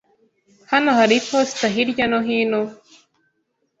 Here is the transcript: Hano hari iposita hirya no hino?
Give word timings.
Hano 0.71 0.89
hari 0.97 1.13
iposita 1.21 1.67
hirya 1.73 2.05
no 2.11 2.19
hino? 2.27 2.61